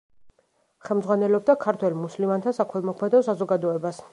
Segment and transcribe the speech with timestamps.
[0.87, 4.05] ხელმძღვანელობდა ქართველ მუსლიმანთა საქველმოქმედო საზოგადოებას.